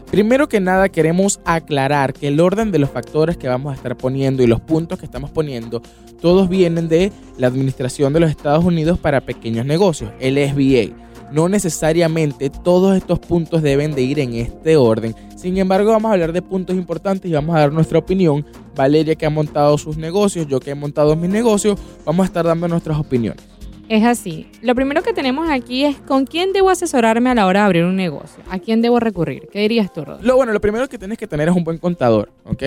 [0.09, 3.95] Primero que nada queremos aclarar que el orden de los factores que vamos a estar
[3.95, 5.83] poniendo y los puntos que estamos poniendo,
[6.19, 11.02] todos vienen de la Administración de los Estados Unidos para Pequeños Negocios, el SBA.
[11.33, 15.15] No necesariamente todos estos puntos deben de ir en este orden.
[15.35, 18.45] Sin embargo, vamos a hablar de puntos importantes y vamos a dar nuestra opinión.
[18.75, 22.45] Valeria que ha montado sus negocios, yo que he montado mis negocios, vamos a estar
[22.45, 23.43] dando nuestras opiniones.
[23.89, 24.47] Es así.
[24.61, 27.83] Lo primero que tenemos aquí es con quién debo asesorarme a la hora de abrir
[27.85, 28.43] un negocio.
[28.51, 29.47] ¿A quién debo recurrir?
[29.51, 30.25] ¿Qué dirías tú, Rodolfo?
[30.25, 32.63] Lo bueno, lo primero que tienes que tener es un buen contador, ¿ok?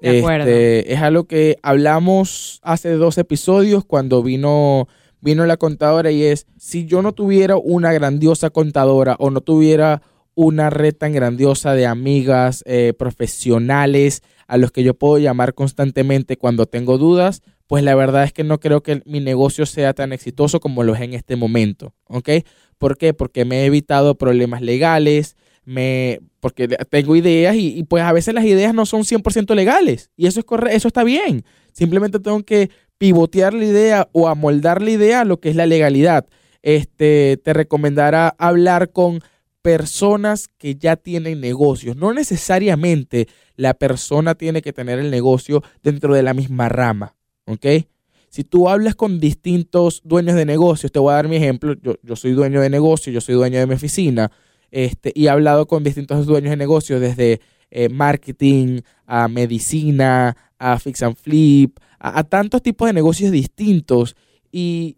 [0.00, 0.46] De acuerdo.
[0.46, 4.88] Este, es algo que hablamos hace dos episodios cuando vino,
[5.20, 10.02] vino la contadora y es, si yo no tuviera una grandiosa contadora o no tuviera
[10.34, 16.36] una red tan grandiosa de amigas eh, profesionales a los que yo puedo llamar constantemente
[16.36, 20.12] cuando tengo dudas, pues la verdad es que no creo que mi negocio sea tan
[20.12, 22.30] exitoso como lo es en este momento, ¿ok?
[22.78, 23.14] ¿Por qué?
[23.14, 28.44] Porque me he evitado problemas legales, me, porque tengo ideas y, pues a veces las
[28.44, 31.44] ideas no son 100% legales y eso, es corre eso está bien.
[31.72, 35.64] Simplemente tengo que pivotear la idea o amoldar la idea a lo que es la
[35.64, 36.26] legalidad.
[36.60, 39.22] Este, te recomendará hablar con
[39.62, 41.96] personas que ya tienen negocios.
[41.96, 47.16] No necesariamente la persona tiene que tener el negocio dentro de la misma rama.
[47.46, 47.86] ¿ok?
[48.28, 52.16] Si tú hablas con distintos dueños de negocios, te voy a dar mi ejemplo, yo,
[52.16, 54.30] soy dueño de negocio, yo soy dueño de mi oficina,
[54.70, 57.40] este, y he hablado con distintos dueños de negocios, desde
[57.70, 64.16] eh, marketing, a medicina, a fix and flip, a, tantos tipos de negocios distintos,
[64.50, 64.96] y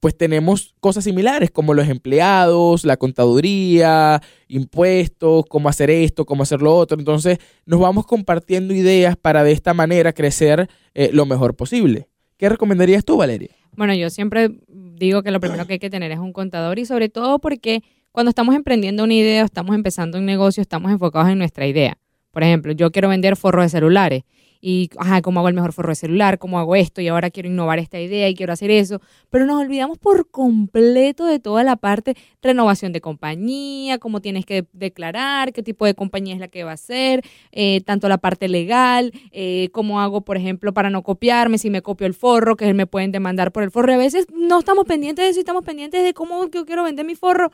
[0.00, 6.60] pues tenemos cosas similares como los empleados, la contaduría, impuestos, cómo hacer esto, cómo hacer
[6.62, 6.98] lo otro.
[6.98, 12.08] Entonces nos vamos compartiendo ideas para de esta manera crecer eh, lo mejor posible.
[12.36, 13.50] ¿Qué recomendarías tú, Valeria?
[13.76, 16.84] Bueno, yo siempre digo que lo primero que hay que tener es un contador y
[16.84, 21.38] sobre todo porque cuando estamos emprendiendo una idea, estamos empezando un negocio, estamos enfocados en
[21.38, 21.98] nuestra idea.
[22.30, 24.24] Por ejemplo, yo quiero vender forros de celulares
[24.64, 26.38] y, ajá, ¿cómo hago el mejor forro de celular?
[26.38, 27.00] ¿Cómo hago esto?
[27.00, 29.00] Y ahora quiero innovar esta idea y quiero hacer eso.
[29.28, 34.64] Pero nos olvidamos por completo de toda la parte renovación de compañía, cómo tienes que
[34.72, 38.48] declarar, qué tipo de compañía es la que va a ser, eh, tanto la parte
[38.48, 42.72] legal, eh, cómo hago, por ejemplo, para no copiarme, si me copio el forro, que
[42.72, 43.92] me pueden demandar por el forro.
[43.92, 47.16] A veces no estamos pendientes de eso, estamos pendientes de cómo yo quiero vender mi
[47.16, 47.50] forro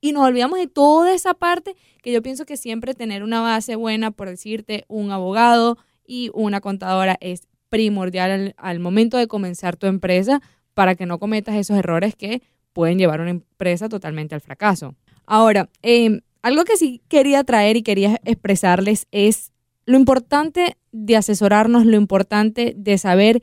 [0.00, 3.76] y nos olvidamos de toda esa parte que yo pienso que siempre tener una base
[3.76, 9.86] buena, por decirte, un abogado, y una contadora es primordial al, momento de comenzar tu
[9.86, 10.40] empresa
[10.74, 14.94] para que no cometas esos errores que pueden llevar a una empresa totalmente al fracaso.
[15.26, 19.52] Ahora, em, algo que sí quería traer y quería expresarles es
[19.84, 23.42] lo importante de asesorarnos, lo importante de saber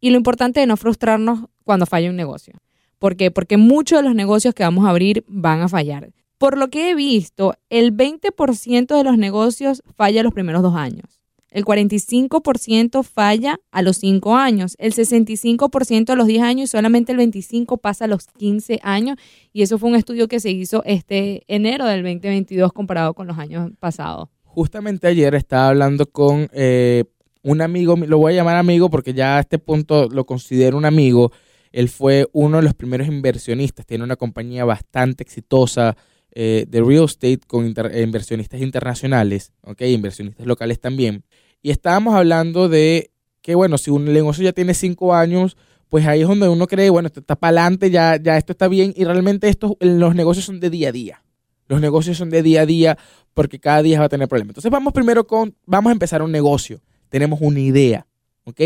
[0.00, 2.54] y lo importante de no frustrarnos cuando falla un negocio.
[2.98, 3.30] ¿Por qué?
[3.30, 6.10] Porque muchos de los negocios que vamos a abrir van a fallar.
[6.38, 11.17] Por lo que he visto, el 20% de los negocios falla los primeros dos años.
[11.50, 17.12] El 45% falla a los 5 años, el 65% a los 10 años y solamente
[17.12, 19.16] el 25% pasa a los 15 años.
[19.52, 23.38] Y eso fue un estudio que se hizo este enero del 2022 comparado con los
[23.38, 24.28] años pasados.
[24.44, 27.04] Justamente ayer estaba hablando con eh,
[27.42, 30.84] un amigo, lo voy a llamar amigo porque ya a este punto lo considero un
[30.84, 31.32] amigo.
[31.72, 35.96] Él fue uno de los primeros inversionistas, tiene una compañía bastante exitosa
[36.40, 39.82] eh, de real estate con inversionistas internacionales, ¿ok?
[39.82, 41.24] Inversionistas locales también.
[41.62, 43.10] Y estábamos hablando de
[43.42, 45.56] que, bueno, si un negocio ya tiene cinco años,
[45.88, 48.68] pues ahí es donde uno cree, bueno, esto está para adelante, ya, ya esto está
[48.68, 48.94] bien.
[48.96, 51.24] Y realmente estos, los negocios son de día a día.
[51.66, 52.98] Los negocios son de día a día
[53.34, 54.50] porque cada día va a tener problemas.
[54.50, 56.80] Entonces vamos primero con, vamos a empezar un negocio.
[57.08, 58.06] Tenemos una idea,
[58.44, 58.60] ¿ok?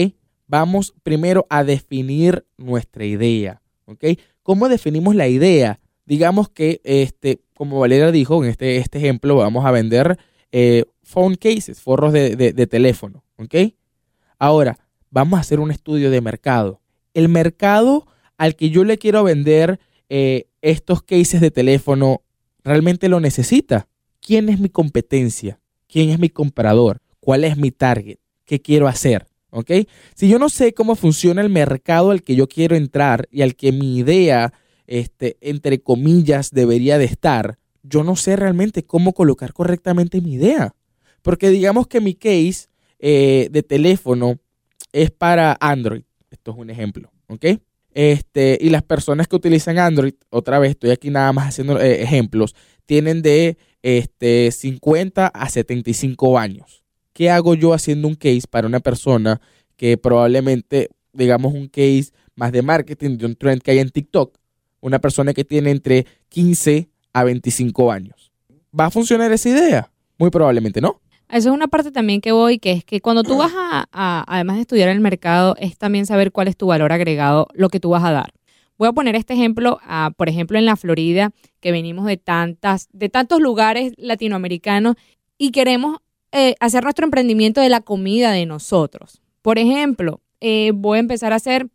[0.52, 4.04] vamos primero a definir nuestra idea, ¿ok?
[4.42, 5.80] ¿Cómo definimos la idea?
[6.04, 10.18] Digamos que, este, como Valeria dijo, en este, este ejemplo vamos a vender
[10.50, 13.54] eh, phone cases, forros de, de teléfono, ¿ok?
[14.38, 14.78] Ahora,
[15.10, 16.80] vamos a hacer un estudio de mercado.
[17.14, 18.06] El mercado
[18.36, 19.78] al que yo le quiero vender
[20.08, 22.22] eh, estos cases de teléfono
[22.64, 23.88] realmente lo necesita.
[24.20, 25.60] ¿Quién es mi competencia?
[25.86, 27.00] ¿Quién es mi comprador?
[27.20, 28.18] ¿Cuál es mi target?
[28.44, 29.26] ¿Qué quiero hacer?
[29.50, 29.70] ¿Ok?
[30.14, 33.54] Si yo no sé cómo funciona el mercado al que yo quiero entrar y al
[33.54, 34.52] que mi idea,
[34.86, 40.74] este, entre comillas, debería de estar, yo no sé realmente cómo colocar correctamente mi idea.
[41.22, 42.68] Porque digamos que mi case
[42.98, 44.38] eh, de teléfono
[44.92, 46.02] es para Android.
[46.30, 47.46] Esto es un ejemplo, ¿ok?
[47.94, 52.02] Este, y las personas que utilizan Android, otra vez estoy aquí nada más haciendo eh,
[52.02, 52.54] ejemplos,
[52.86, 56.84] tienen de este, 50 a 75 años.
[57.12, 59.40] ¿Qué hago yo haciendo un case para una persona
[59.76, 64.38] que probablemente, digamos, un case más de marketing, de un trend que hay en TikTok?
[64.82, 68.30] Una persona que tiene entre 15 a 25 años.
[68.78, 69.90] ¿Va a funcionar esa idea?
[70.18, 71.00] Muy probablemente no.
[71.30, 73.86] Eso es una parte también que voy, que es que cuando tú vas a,
[74.28, 77.80] además de estudiar el mercado, es también saber cuál es tu valor agregado, lo que
[77.80, 78.34] tú vas a dar.
[78.76, 79.80] Voy a poner este ejemplo,
[80.18, 81.30] por ejemplo, en la Florida,
[81.60, 84.96] que venimos de tantas, de tantos lugares latinoamericanos
[85.38, 86.00] y queremos
[86.32, 89.22] eh, hacer nuestro emprendimiento de la comida de nosotros.
[89.40, 91.68] Por ejemplo, eh, voy a empezar a hacer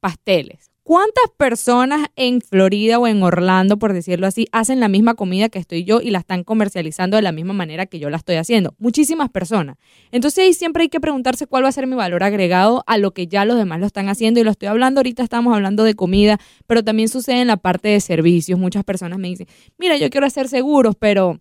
[0.00, 0.69] pasteles.
[0.82, 5.58] ¿Cuántas personas en Florida o en Orlando, por decirlo así, hacen la misma comida que
[5.58, 8.74] estoy yo y la están comercializando de la misma manera que yo la estoy haciendo?
[8.78, 9.76] Muchísimas personas.
[10.10, 13.12] Entonces ahí siempre hay que preguntarse cuál va a ser mi valor agregado a lo
[13.12, 14.40] que ya los demás lo están haciendo.
[14.40, 17.88] Y lo estoy hablando ahorita, estamos hablando de comida, pero también sucede en la parte
[17.88, 18.58] de servicios.
[18.58, 19.46] Muchas personas me dicen,
[19.78, 21.40] mira, yo quiero hacer seguros, pero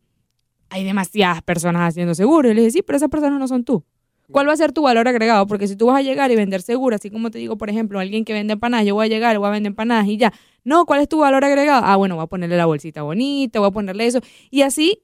[0.70, 2.52] hay demasiadas personas haciendo seguros.
[2.52, 3.86] Y les digo, sí, pero esas personas no son tú.
[4.32, 5.48] ¿Cuál va a ser tu valor agregado?
[5.48, 8.00] Porque si tú vas a llegar y vender seguro, así como te digo, por ejemplo,
[8.00, 10.34] alguien que vende empanadas, yo voy a llegar, voy a vender empanadas y ya.
[10.64, 11.82] No, ¿cuál es tu valor agregado?
[11.86, 14.20] Ah, bueno, voy a ponerle la bolsita bonita, voy a ponerle eso.
[14.52, 15.04] Y así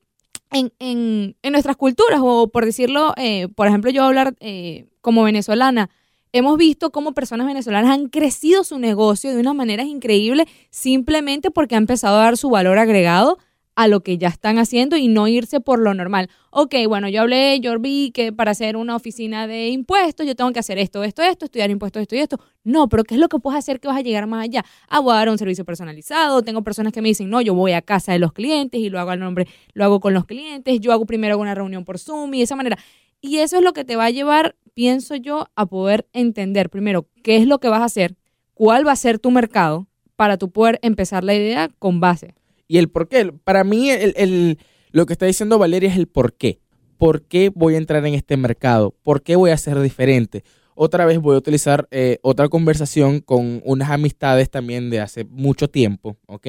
[0.51, 4.35] en, en, en nuestras culturas, o por decirlo, eh, por ejemplo, yo voy a hablar
[4.39, 5.89] eh, como venezolana,
[6.31, 11.75] hemos visto cómo personas venezolanas han crecido su negocio de unas maneras increíbles simplemente porque
[11.75, 13.37] ha empezado a dar su valor agregado
[13.75, 16.29] a lo que ya están haciendo y no irse por lo normal.
[16.49, 20.51] Ok, bueno, yo hablé, yo vi que para hacer una oficina de impuestos yo tengo
[20.53, 22.39] que hacer esto, esto, esto, estudiar impuestos, esto y esto.
[22.63, 24.63] No, pero ¿qué es lo que puedes hacer que vas a llegar más allá?
[24.87, 26.41] Ah, a dar un servicio personalizado.
[26.41, 28.99] Tengo personas que me dicen, no, yo voy a casa de los clientes y lo
[28.99, 30.79] hago al nombre, lo hago con los clientes.
[30.79, 32.77] Yo hago primero una reunión por Zoom y de esa manera.
[33.19, 37.07] Y eso es lo que te va a llevar, pienso yo, a poder entender primero
[37.23, 38.15] qué es lo que vas a hacer,
[38.53, 42.35] cuál va a ser tu mercado para tú poder empezar la idea con base
[42.67, 43.31] y el por qué.
[43.43, 44.57] Para mí, el,
[44.91, 46.59] lo que está diciendo Valeria es el por qué.
[46.97, 48.95] ¿Por qué voy a entrar en este mercado?
[49.03, 50.43] ¿Por qué voy a ser diferente?
[50.75, 55.69] Otra vez voy a utilizar eh, otra conversación con unas amistades también de hace mucho
[55.69, 56.47] tiempo, ¿ok?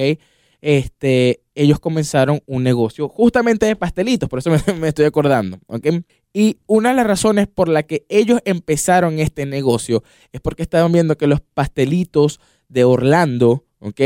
[0.59, 5.87] Este, ellos comenzaron un negocio justamente de pastelitos, por eso me, me estoy acordando, ¿ok?
[6.33, 10.91] Y una de las razones por la que ellos empezaron este negocio es porque estaban
[10.91, 14.01] viendo que los pastelitos de Orlando, ¿ok?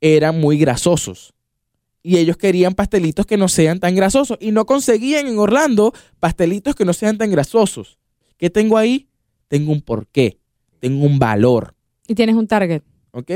[0.00, 1.31] Eran muy grasosos
[2.02, 6.74] y ellos querían pastelitos que no sean tan grasosos y no conseguían en Orlando pastelitos
[6.74, 7.98] que no sean tan grasosos.
[8.36, 9.08] ¿Qué tengo ahí?
[9.48, 10.38] Tengo un porqué,
[10.80, 11.74] tengo un valor.
[12.08, 12.82] Y tienes un target.
[13.12, 13.30] ¿Ok?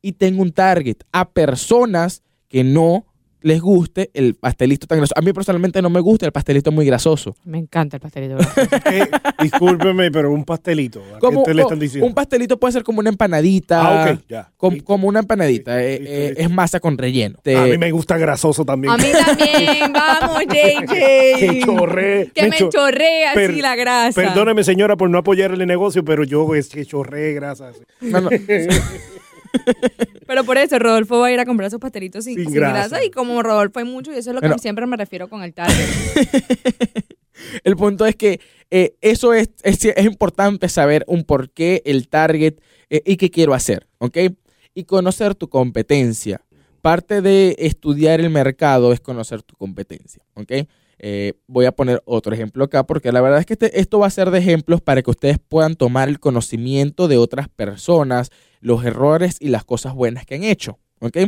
[0.00, 3.06] Y tengo un target a personas que no
[3.44, 5.18] les guste el pastelito tan grasoso.
[5.18, 7.36] A mí personalmente no me gusta el pastelito muy grasoso.
[7.44, 8.38] Me encanta el pastelito
[8.90, 9.06] eh,
[9.38, 11.02] discúlpeme, pero un pastelito.
[11.44, 12.06] ¿Qué le están diciendo?
[12.06, 13.82] Un pastelito puede ser como una empanadita.
[13.82, 14.50] Ah, ok, ya.
[14.56, 15.82] Como, una empanadita.
[15.82, 17.38] Eh, eh, es masa con relleno.
[17.44, 18.94] A mí me gusta grasoso también.
[18.94, 19.92] A mí también.
[19.92, 20.86] Vamos, JJ.
[20.86, 22.30] que chorré.
[22.34, 24.22] Que me, chorré así la grasa.
[24.22, 27.72] Perdóneme, señora, por no apoyar el negocio, pero yo es que chorré grasa.
[28.00, 28.30] No, no.
[30.26, 33.04] Pero por eso Rodolfo va a ir a comprar sus pastelitos sin, grasa.
[33.04, 35.52] Y como Rodolfo hay mucho, y eso es lo que siempre me refiero con el
[35.52, 35.86] target.
[37.64, 42.60] el punto es que eh, eso es, es, importante saber un por qué, el target
[42.90, 44.18] eh, y qué quiero hacer, ¿ok?
[44.74, 46.40] Y conocer tu competencia.
[46.80, 50.52] Parte de estudiar el mercado es conocer tu competencia, ¿ok?
[50.98, 54.06] Eh, voy a poner otro ejemplo acá porque la verdad es que este, esto va
[54.06, 58.84] a ser de ejemplos para que ustedes puedan tomar el conocimiento de otras personas, los
[58.84, 60.78] errores y las cosas buenas que han hecho.
[61.00, 61.18] ¿Ok?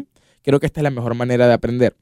[0.43, 1.97] Creo que esta es la mejor manera de aprender.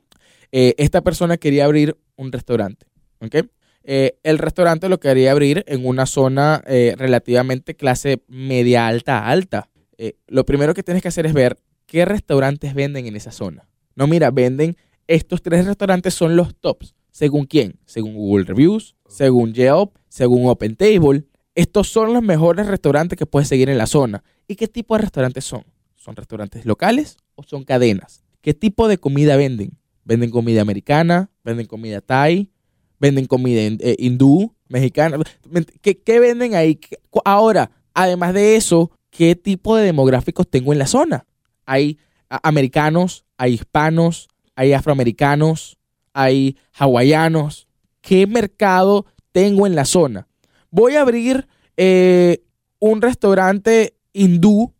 [0.52, 2.86] Eh, esta persona quería abrir un restaurante.
[3.20, 3.36] ¿Ok?
[3.82, 9.68] Eh, el restaurante lo quería abrir en una zona relativamente clase media alta alta.
[10.26, 13.68] lo primero que tienes que hacer es ver qué restaurantes venden en esa zona.
[13.94, 16.94] No, mira, venden estos tres restaurantes son los tops.
[17.14, 17.78] ¿Según quién?
[17.86, 21.24] Según Google Reviews, según Yelp, según OpenTable.
[21.54, 24.24] estos son los mejores restaurantes que puedes seguir en la zona.
[24.48, 25.64] ¿Y qué tipo de restaurantes son?
[25.94, 28.24] ¿Son restaurantes locales o son cadenas?
[28.40, 29.78] ¿Qué tipo de comida venden?
[30.02, 31.30] ¿Venden comida americana?
[31.44, 32.50] ¿Venden comida thai?
[32.98, 34.52] ¿Venden comida eh, hindú?
[34.66, 35.16] ¿Mexicana?
[35.82, 36.80] ¿Qué, qué venden ahí?
[37.24, 41.26] Ahora, además de eso, ¿qué tipo de demográficos tengo en la zona?
[41.64, 41.96] Hay
[42.28, 45.78] americanos, hay hispanos, hay afroamericanos,
[46.14, 47.68] hay hawaianos.
[48.00, 50.28] ¿Qué mercado tengo en la zona?
[50.70, 52.42] Voy a abrir eh,
[52.78, 54.72] un restaurante hindú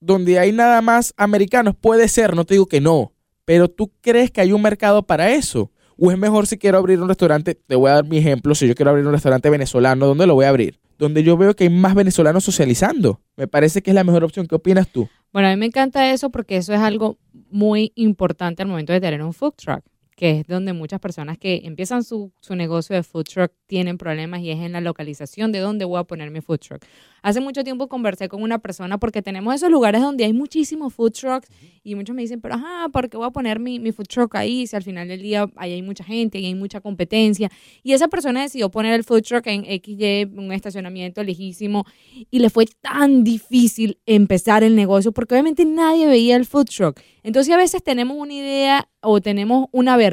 [0.00, 1.74] donde hay nada más americanos.
[1.80, 3.12] Puede ser, no te digo que no,
[3.44, 5.70] pero tú crees que hay un mercado para eso.
[5.96, 8.66] O es mejor si quiero abrir un restaurante, te voy a dar mi ejemplo, si
[8.66, 10.80] yo quiero abrir un restaurante venezolano, ¿dónde lo voy a abrir?
[10.98, 13.20] Donde yo veo que hay más venezolanos socializando.
[13.36, 14.46] Me parece que es la mejor opción.
[14.46, 15.08] ¿Qué opinas tú?
[15.32, 17.18] Bueno, a mí me encanta eso porque eso es algo
[17.50, 19.84] muy importante al momento de tener un food truck
[20.20, 24.42] que es donde muchas personas que empiezan su, su, negocio de food truck tienen problemas
[24.42, 26.84] y es en la localización de dónde voy a poner mi food truck.
[27.22, 31.12] Hace mucho tiempo conversé con una persona porque tenemos esos lugares donde hay muchísimos food
[31.12, 31.48] trucks
[31.82, 34.34] y muchos me dicen, pero ajá, ¿por qué voy a poner mi, mi food truck
[34.34, 37.50] ahí si al final del día ahí hay mucha gente y hay mucha competencia?
[37.82, 41.86] Y esa persona decidió poner el food truck en XY, un estacionamiento lejísimo
[42.30, 47.00] y le fue tan difícil empezar el negocio porque obviamente nadie veía el food truck.
[47.22, 50.09] Entonces a veces tenemos una idea o tenemos una verdad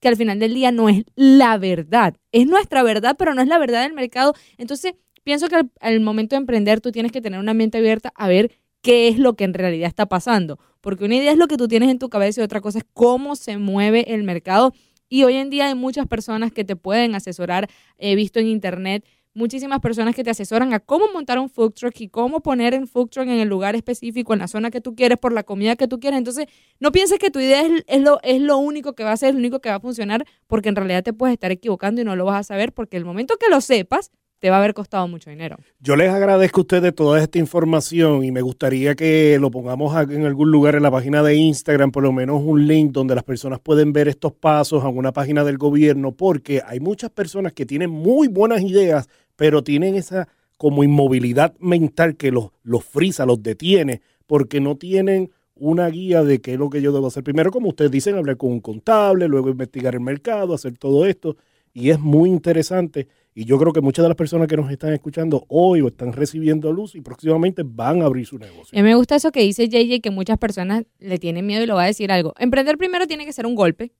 [0.00, 2.14] que al final del día no es la verdad.
[2.30, 4.34] Es nuestra verdad, pero no es la verdad del mercado.
[4.58, 8.28] Entonces, pienso que al, momento de emprender tú tienes que tener una mente abierta a
[8.28, 8.52] ver
[8.82, 10.58] qué es lo que en realidad está pasando.
[10.82, 12.84] Porque una idea es lo que tú tienes en tu cabeza y otra cosa es
[12.92, 14.74] cómo se mueve el mercado.
[15.08, 17.70] Y hoy en día hay muchas personas que te pueden asesorar.
[17.96, 22.00] He visto en internet muchísimas personas que te asesoran a cómo montar un food truck
[22.00, 24.94] y cómo poner el food truck en el lugar específico, en la zona que tú
[24.94, 26.18] quieres, por la comida que tú quieres.
[26.18, 26.46] Entonces,
[26.80, 29.40] no pienses que tu idea es, lo, es lo único que va a ser, lo
[29.40, 32.24] único que va a funcionar, porque en realidad te puedes estar equivocando y no lo
[32.24, 34.10] vas a saber, porque el momento que lo sepas,
[34.44, 35.56] te va a haber costado mucho dinero.
[35.80, 40.26] Yo les agradezco a ustedes toda esta información y me gustaría que lo pongamos en
[40.26, 43.58] algún lugar en la página de Instagram, por lo menos un link donde las personas
[43.60, 47.88] pueden ver estos pasos en una página del gobierno, porque hay muchas personas que tienen
[47.88, 54.02] muy buenas ideas, pero tienen esa como inmovilidad mental que los, los frisa, los detiene,
[54.26, 57.22] porque no tienen una guía de qué es lo que yo debo hacer.
[57.22, 61.36] Primero, como ustedes dicen, hablar con un contable, luego investigar el mercado, hacer todo esto,
[61.72, 64.92] y es muy interesante y yo creo que muchas de las personas que nos están
[64.92, 68.70] escuchando hoy o están recibiendo luz y próximamente van a abrir su negocio.
[68.72, 71.74] Mí me gusta eso que dice JJ, que muchas personas le tienen miedo y lo
[71.74, 72.32] va a decir algo.
[72.38, 73.92] Emprender primero tiene que ser un golpe.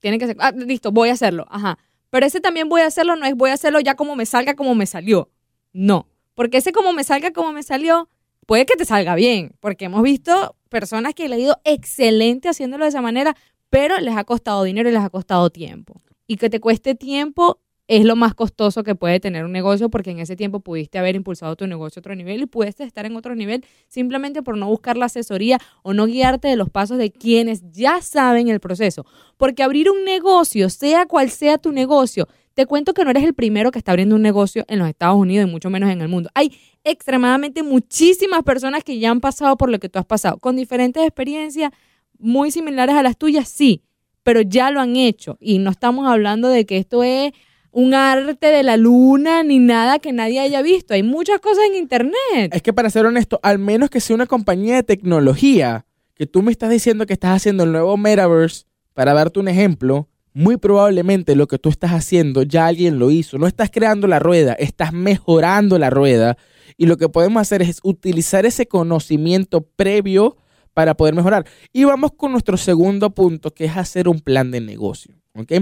[0.00, 1.46] Tiene que ser, ah, listo, voy a hacerlo.
[1.48, 1.78] Ajá.
[2.10, 4.54] Pero ese también voy a hacerlo, no es voy a hacerlo ya como me salga,
[4.54, 5.30] como me salió.
[5.72, 6.08] No.
[6.34, 8.08] Porque ese como me salga, como me salió,
[8.46, 9.52] puede que te salga bien.
[9.60, 13.36] Porque hemos visto personas que le ha ido excelente haciéndolo de esa manera,
[13.70, 16.02] pero les ha costado dinero y les ha costado tiempo.
[16.26, 17.60] Y que te cueste tiempo
[17.90, 21.16] es lo más costoso que puede tener un negocio porque en ese tiempo pudiste haber
[21.16, 24.68] impulsado tu negocio a otro nivel y pudiste estar en otro nivel simplemente por no
[24.68, 29.04] buscar la asesoría o no guiarte de los pasos de quienes ya saben el proceso.
[29.36, 33.34] Porque abrir un negocio, sea cual sea tu negocio, te cuento que no eres el
[33.34, 36.06] primero que está abriendo un negocio en los Estados Unidos y mucho menos en el
[36.06, 36.30] mundo.
[36.34, 40.54] Hay extremadamente muchísimas personas que ya han pasado por lo que tú has pasado, con
[40.54, 41.72] diferentes experiencias
[42.20, 43.82] muy similares a las tuyas, sí,
[44.22, 47.32] pero ya lo han hecho y no estamos hablando de que esto es
[47.72, 50.94] un arte de la luna ni nada que nadie haya visto.
[50.94, 52.52] Hay muchas cosas en internet.
[52.52, 56.42] Es que para ser honesto, al menos que sea una compañía de tecnología, que tú
[56.42, 61.34] me estás diciendo que estás haciendo el nuevo Metaverse, para darte un ejemplo, muy probablemente
[61.34, 63.38] lo que tú estás haciendo ya alguien lo hizo.
[63.38, 66.36] No estás creando la rueda, estás mejorando la rueda.
[66.76, 70.36] Y lo que podemos hacer es utilizar ese conocimiento previo
[70.74, 71.46] para poder mejorar.
[71.72, 75.14] Y vamos con nuestro segundo punto, que es hacer un plan de negocio.
[75.34, 75.52] ¿Ok?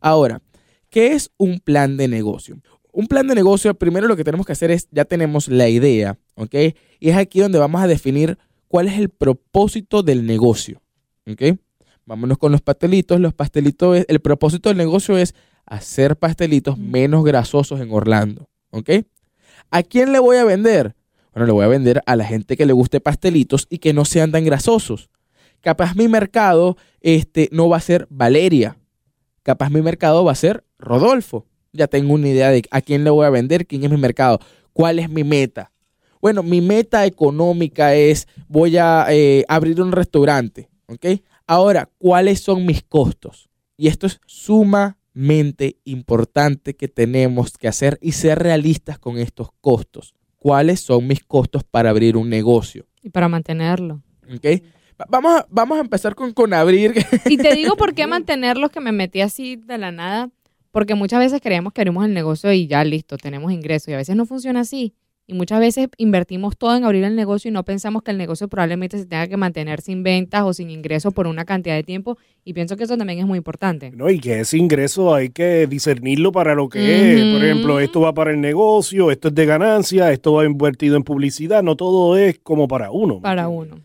[0.00, 0.42] Ahora,
[0.94, 2.56] ¿Qué es un plan de negocio?
[2.92, 6.20] Un plan de negocio, primero lo que tenemos que hacer es, ya tenemos la idea,
[6.36, 6.54] ¿ok?
[7.00, 10.80] Y es aquí donde vamos a definir cuál es el propósito del negocio,
[11.28, 11.58] ¿ok?
[12.06, 13.18] Vámonos con los pastelitos.
[13.18, 15.34] Los pastelitos, el propósito del negocio es
[15.66, 18.90] hacer pastelitos menos grasosos en Orlando, ¿ok?
[19.72, 20.94] ¿A quién le voy a vender?
[21.32, 24.04] Bueno, le voy a vender a la gente que le guste pastelitos y que no
[24.04, 25.10] sean tan grasosos.
[25.60, 28.76] Capaz mi mercado este, no va a ser Valeria.
[29.44, 31.46] Capaz mi mercado va a ser Rodolfo.
[31.72, 34.40] Ya tengo una idea de a quién le voy a vender, quién es mi mercado,
[34.72, 35.70] cuál es mi meta.
[36.20, 41.20] Bueno, mi meta económica es voy a eh, abrir un restaurante, ¿ok?
[41.46, 43.50] Ahora, ¿cuáles son mis costos?
[43.76, 50.14] Y esto es sumamente importante que tenemos que hacer y ser realistas con estos costos.
[50.38, 52.86] ¿Cuáles son mis costos para abrir un negocio?
[53.02, 54.00] Y para mantenerlo.
[54.34, 54.62] ¿Ok?
[55.08, 56.94] Vamos a, vamos a empezar con, con abrir.
[57.26, 60.30] Y te digo por qué mantenerlos que me metí así de la nada
[60.70, 63.88] Porque muchas veces creemos que abrimos el negocio y ya listo, tenemos ingresos.
[63.88, 64.94] Y a veces no funciona así.
[65.26, 68.46] Y muchas veces invertimos todo en abrir el negocio y no pensamos que el negocio
[68.46, 72.18] probablemente se tenga que mantener sin ventas o sin ingresos por una cantidad de tiempo.
[72.44, 73.90] Y pienso que eso también es muy importante.
[73.90, 77.34] No, y que ese ingreso hay que discernirlo para lo que es.
[77.34, 81.04] Por ejemplo, esto va para el negocio, esto es de ganancia, esto va invertido en
[81.04, 81.62] publicidad.
[81.62, 83.14] No todo es como para uno.
[83.14, 83.76] ¿me Para uno.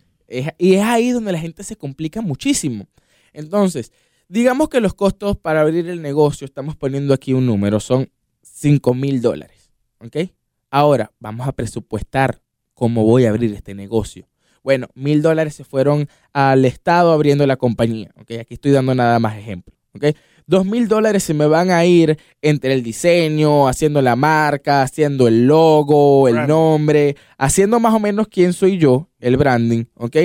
[0.57, 2.87] Y es ahí donde la gente se complica muchísimo.
[3.33, 3.91] Entonces,
[4.27, 8.09] digamos que los costos para abrir el negocio, estamos poniendo aquí un número, son
[8.43, 9.71] 5 mil dólares.
[9.99, 10.31] ¿Ok?
[10.69, 12.41] Ahora, vamos a presupuestar
[12.73, 14.29] cómo voy a abrir este negocio.
[14.63, 18.11] Bueno, mil dólares se fueron al Estado abriendo la compañía.
[18.19, 18.31] ¿ok?
[18.41, 19.78] Aquí estoy dando nada más ejemplos.
[19.93, 20.15] ¿Ok?
[20.47, 25.27] Dos mil dólares se me van a ir entre el diseño, haciendo la marca, haciendo
[25.27, 26.53] el logo, el Branding.
[26.53, 29.85] nombre, haciendo más o menos quién soy yo, el branding.
[29.95, 30.15] ¿ok?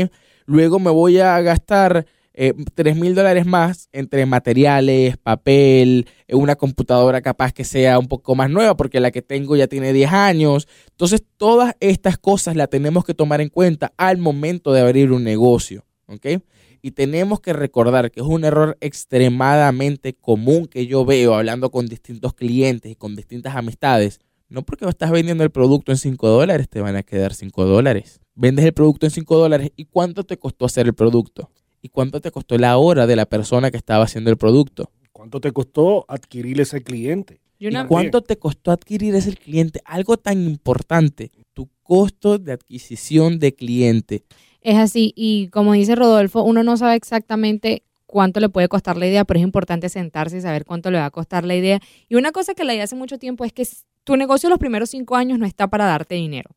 [0.47, 2.07] Luego me voy a gastar
[2.37, 8.09] eh, tres mil dólares más entre materiales, papel, eh, una computadora capaz que sea un
[8.09, 10.67] poco más nueva porque la que tengo ya tiene 10 años.
[10.91, 15.23] Entonces, todas estas cosas las tenemos que tomar en cuenta al momento de abrir un
[15.23, 15.85] negocio.
[16.07, 16.27] ¿ok?
[16.85, 21.87] Y tenemos que recordar que es un error extremadamente común que yo veo hablando con
[21.87, 24.21] distintos clientes y con distintas amistades.
[24.51, 28.21] No porque estás vendiendo el producto en 5 dólares, te van a quedar 5 dólares.
[28.35, 31.51] Vendes el producto en 5 dólares y cuánto te costó hacer el producto.
[31.81, 34.91] ¿Y cuánto te costó la hora de la persona que estaba haciendo el producto?
[35.11, 37.41] ¿Cuánto te costó adquirir ese cliente?
[37.59, 39.81] Y ¿Y una, cuánto te costó adquirir ese cliente?
[39.87, 44.25] Algo tan importante, tu costo de adquisición de cliente.
[44.65, 49.07] Es así, y como dice Rodolfo, uno no sabe exactamente cuánto le puede costar la
[49.07, 51.81] idea, pero es importante sentarse y saber cuánto le va a costar la idea.
[52.09, 53.69] Y una cosa que leí hace mucho tiempo es que
[54.05, 56.51] tu negocio los primeros cinco años no está para darte dinero.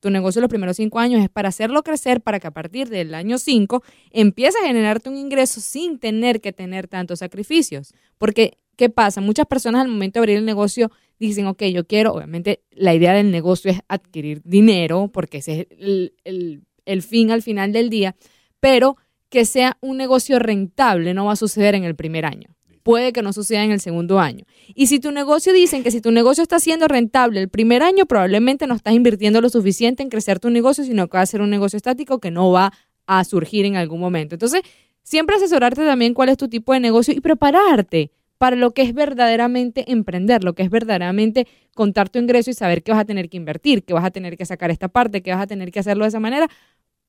[0.00, 3.14] Tu negocio los primeros cinco años es para hacerlo crecer, para que a partir del
[3.14, 7.94] año cinco empieces a generarte un ingreso sin tener que tener tantos sacrificios.
[8.18, 9.22] Porque, ¿qué pasa?
[9.22, 13.14] Muchas personas al momento de abrir el negocio dicen, ok, yo quiero, obviamente la idea
[13.14, 18.16] del negocio es adquirir dinero, porque ese es el- el fin al final del día,
[18.60, 18.96] pero
[19.28, 22.54] que sea un negocio rentable no va a suceder en el primer año.
[22.82, 24.44] Puede que no suceda en el segundo año.
[24.74, 28.04] Y si tu negocio, dicen que si tu negocio está siendo rentable el primer año,
[28.04, 31.40] probablemente no estás invirtiendo lo suficiente en crecer tu negocio, sino que va a ser
[31.40, 32.72] un negocio estático que no va
[33.06, 34.34] a surgir en algún momento.
[34.34, 34.62] Entonces,
[35.02, 38.10] siempre asesorarte también cuál es tu tipo de negocio y prepararte
[38.44, 42.82] para lo que es verdaderamente emprender, lo que es verdaderamente contar tu ingreso y saber
[42.82, 45.32] que vas a tener que invertir, que vas a tener que sacar esta parte, que
[45.32, 46.50] vas a tener que hacerlo de esa manera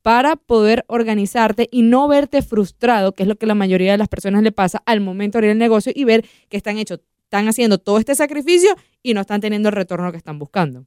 [0.02, 4.08] para poder organizarte y no verte frustrado, que es lo que la mayoría de las
[4.08, 7.50] personas le pasa al momento de abrir el negocio y ver que están hechos, están
[7.50, 10.86] haciendo todo este sacrificio y no están teniendo el retorno que están buscando.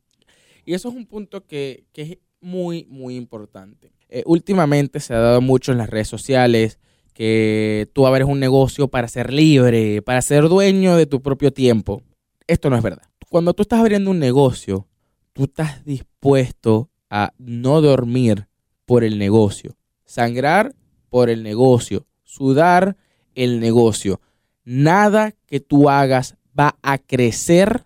[0.65, 3.93] Y eso es un punto que, que es muy, muy importante.
[4.09, 6.79] Eh, últimamente se ha dado mucho en las redes sociales
[7.19, 12.01] que tú abres un negocio para ser libre, para ser dueño de tu propio tiempo.
[12.47, 13.03] Esto no es verdad.
[13.29, 14.87] Cuando tú estás abriendo un negocio,
[15.33, 18.47] tú estás dispuesto a no dormir
[18.87, 20.77] por el negocio, sangrar
[21.09, 22.97] por el negocio, sudar
[23.35, 24.21] el negocio.
[24.65, 27.85] Nada que tú hagas va a crecer,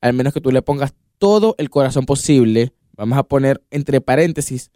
[0.00, 4.70] al menos que tú le pongas todo el corazón posible, vamos a poner entre paréntesis,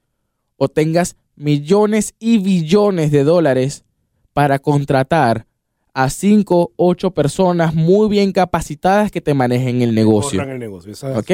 [0.58, 3.85] o tengas millones y billones de dólares
[4.36, 5.46] para contratar
[5.94, 10.42] a 5, 8 personas muy bien capacitadas que te manejen el negocio.
[10.42, 10.92] El negocio.
[10.92, 11.30] esa- ¿Ok?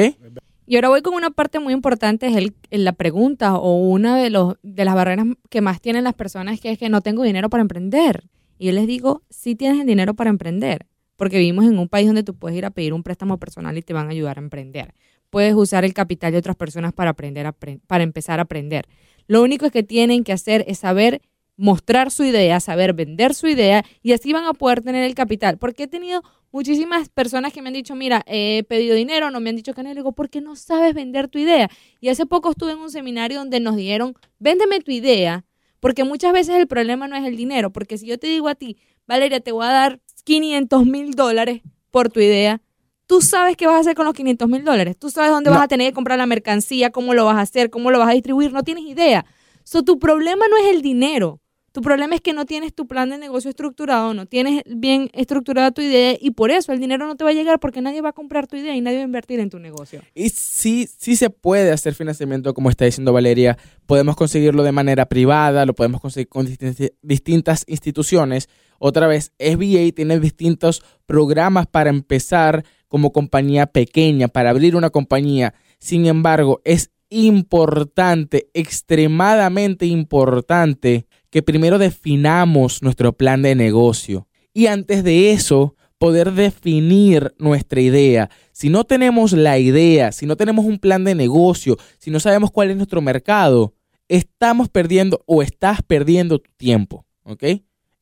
[0.65, 4.15] Y ahora voy con una parte muy importante, es el, en la pregunta o una
[4.15, 7.23] de, los, de las barreras que más tienen las personas, que es que no tengo
[7.23, 8.23] dinero para emprender.
[8.57, 10.85] Y yo les digo, sí tienes el dinero para emprender,
[11.17, 13.81] porque vivimos en un país donde tú puedes ir a pedir un préstamo personal y
[13.81, 14.93] te van a ayudar a emprender.
[15.29, 18.85] Puedes usar el capital de otras personas para, aprender a para empezar a aprender.
[19.27, 21.21] Lo único que tienen que hacer es saber
[21.55, 25.57] mostrar su idea, saber vender su idea y así van a poder tener el capital.
[25.57, 29.49] Porque he tenido muchísimas personas que me han dicho, mira, he pedido dinero, no me
[29.49, 29.91] han dicho que no.
[29.91, 31.69] Y digo, porque no sabes vender tu idea.
[31.99, 35.45] Y hace poco estuve en un seminario donde nos dijeron, véndeme tu idea,
[35.79, 38.55] porque muchas veces el problema no es el dinero, porque si yo te digo a
[38.55, 41.61] ti, Valeria, te voy a dar 500 mil dólares
[41.91, 42.61] por tu idea,
[43.05, 45.57] tú sabes qué vas a hacer con los 500 mil dólares, tú sabes dónde No.
[45.57, 48.09] vas a tener que comprar la mercancía, cómo lo vas a hacer, cómo lo vas
[48.09, 49.25] a distribuir, no tienes idea.
[49.65, 51.41] So, tu problema no es el dinero.
[51.73, 55.71] Tu problema es que no tienes tu plan de negocio estructurado, no tienes bien estructurada
[55.71, 58.09] tu idea y por eso el dinero no te va a llegar porque nadie va
[58.09, 60.01] a comprar tu idea y nadie va a invertir en tu negocio.
[60.13, 63.57] Y sí, sí se puede hacer financiamiento, como está diciendo Valeria.
[63.87, 68.49] Podemos conseguirlo de manera privada, lo podemos conseguir con distin- distintas instituciones.
[68.77, 75.55] Otra vez, SBA tiene distintos programas para empezar como compañía pequeña, para abrir una compañía.
[75.79, 84.27] Sin embargo, es importante, extremadamente importante, que primero definamos nuestro plan de negocio.
[84.53, 88.29] Y antes de eso, poder definir nuestra idea.
[88.51, 92.51] Si no tenemos la idea, si no tenemos un plan de negocio, si no sabemos
[92.51, 93.73] cuál es nuestro mercado,
[94.07, 97.43] estamos perdiendo o estás perdiendo tu tiempo, ¿ok?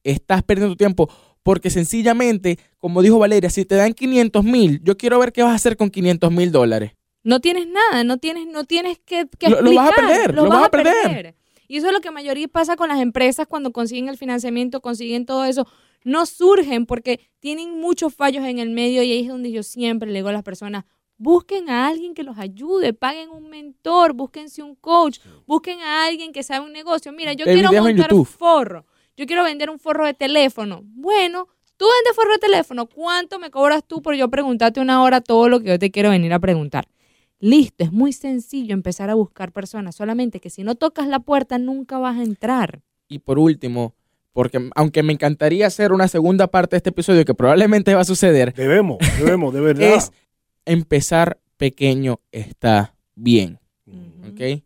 [0.04, 1.10] Estás perdiendo tu tiempo
[1.41, 5.54] porque sencillamente, como dijo Valeria, si te dan 500 mil, yo quiero ver qué vas
[5.54, 6.91] a hacer con 500 mil dólares.
[7.24, 10.50] No tienes nada, no tienes, no tienes que, que Lo- lo vas a perder, lo
[10.50, 11.36] vas a perder.
[11.72, 15.26] Y eso es lo que mayoría pasa con las empresas cuando consiguen el financiamiento, consiguen
[15.26, 15.66] todo eso.
[16.04, 20.12] No surgen porque tienen muchos fallos en el medio y ahí es donde yo siempre
[20.12, 20.84] le digo a las personas,
[21.16, 26.34] busquen a alguien que los ayude, paguen un mentor, búsquense un coach, busquen a alguien
[26.34, 27.14] que sabe un negocio.
[27.14, 28.28] Mira, yo quiero montar YouTube.
[28.28, 30.82] forro, yo quiero vender un forro de teléfono.
[30.84, 35.22] Bueno, tú vendes forro de teléfono, ¿cuánto me cobras tú por yo preguntarte una hora
[35.22, 36.90] todo lo que yo te quiero venir a preguntar?
[37.42, 41.58] Listo, es muy sencillo empezar a buscar personas, solamente que si no tocas la puerta
[41.58, 42.84] nunca vas a entrar.
[43.10, 43.96] Y por último,
[44.32, 48.06] porque aunque me encantaría hacer una segunda parte de este episodio que probablemente va a
[48.06, 49.96] suceder, Debemos, debemos, de verdad.
[49.96, 50.12] es
[50.66, 53.60] empezar pequeño está bien.
[54.32, 54.64] ¿ok?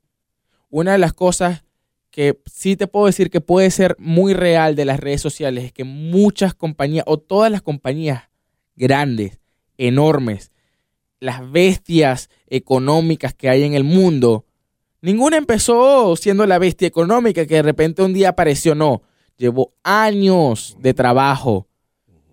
[0.69, 1.63] Una de las cosas
[2.11, 5.71] que sí te puedo decir que puede ser muy real de las redes sociales es
[5.71, 8.29] que muchas compañías o todas las compañías
[8.75, 9.39] grandes,
[9.77, 10.51] enormes,
[11.19, 14.45] las bestias económicas que hay en el mundo,
[15.01, 19.01] ninguna empezó siendo la bestia económica que de repente un día apareció, no,
[19.37, 21.67] llevó años de trabajo,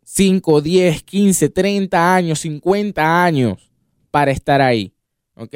[0.04, 3.70] 5, 10, 15, 30 años, 50 años
[4.10, 4.92] para estar ahí,
[5.36, 5.54] ¿ok?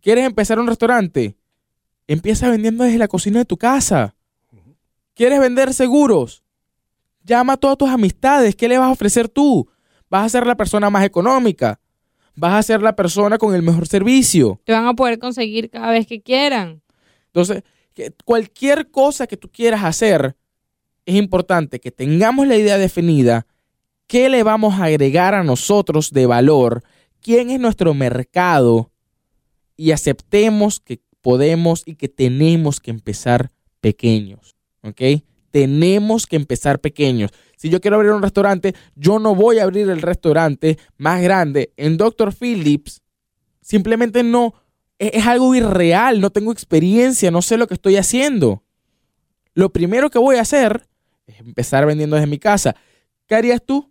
[0.00, 1.36] ¿Quieres empezar un restaurante?
[2.06, 4.14] Empieza vendiendo desde la cocina de tu casa.
[5.14, 6.44] ¿Quieres vender seguros?
[7.24, 8.56] Llama a todas tus amistades.
[8.56, 9.68] ¿Qué le vas a ofrecer tú?
[10.08, 11.80] Vas a ser la persona más económica.
[12.38, 14.60] Vas a ser la persona con el mejor servicio.
[14.64, 16.82] Te van a poder conseguir cada vez que quieran.
[17.26, 17.64] Entonces,
[18.24, 20.36] cualquier cosa que tú quieras hacer,
[21.04, 23.46] es importante que tengamos la idea definida,
[24.06, 26.84] qué le vamos a agregar a nosotros de valor,
[27.20, 28.92] quién es nuestro mercado
[29.76, 35.22] y aceptemos que podemos y que tenemos que empezar pequeños, ¿ok?
[35.50, 37.32] Tenemos que empezar pequeños.
[37.58, 41.72] Si yo quiero abrir un restaurante, yo no voy a abrir el restaurante más grande
[41.76, 42.32] en Dr.
[42.32, 43.02] Phillips.
[43.60, 44.54] Simplemente no,
[44.96, 48.62] es, es algo irreal, no tengo experiencia, no sé lo que estoy haciendo.
[49.54, 50.86] Lo primero que voy a hacer
[51.26, 52.76] es empezar vendiendo desde mi casa.
[53.26, 53.90] ¿Qué harías tú?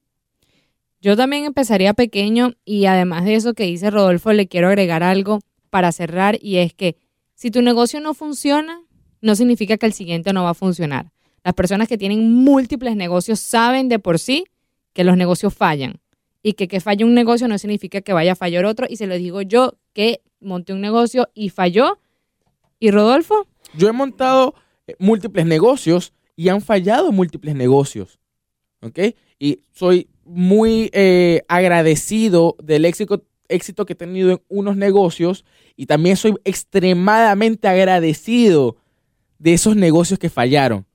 [1.01, 5.41] Yo también empezaría pequeño y además de eso que dice Rodolfo, le quiero agregar algo
[5.69, 6.95] para cerrar y es que
[7.35, 8.81] si tu negocio no funciona,
[9.19, 11.11] no significa que el siguiente no va a funcionar.
[11.43, 14.45] Las personas que tienen múltiples negocios saben de por sí
[14.93, 15.99] que los negocios fallan
[16.43, 19.07] y que que falle un negocio no significa que vaya a fallar otro y se
[19.07, 21.99] lo digo yo que monté un negocio y falló.
[22.79, 23.47] ¿Y Rodolfo?
[23.75, 24.55] Yo he montado
[24.87, 28.19] eh, múltiples negocios y han fallado múltiples negocios.
[28.81, 28.99] ¿Ok?
[29.39, 35.45] Y soy muy eh, agradecido del éxito, éxito que he tenido en unos negocios
[35.75, 38.77] y también soy extremadamente agradecido
[39.39, 40.86] de esos negocios que fallaron.